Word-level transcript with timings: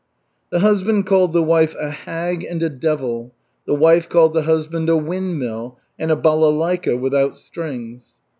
The 0.49 0.61
husband 0.61 1.05
called 1.05 1.31
the 1.31 1.43
wife 1.43 1.75
a 1.79 1.91
"hag" 1.91 2.43
and 2.43 2.63
a 2.63 2.69
"devil"; 2.71 3.35
the 3.67 3.75
wife 3.75 4.09
called 4.09 4.33
the 4.33 4.41
husband 4.41 4.89
a 4.89 4.97
"windmill" 4.97 5.77
and 5.99 6.09
a 6.09 6.15
"balalaika 6.15 6.97
without 6.99 7.37
strings." 7.37 8.17